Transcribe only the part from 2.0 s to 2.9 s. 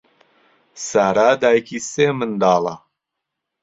منداڵە.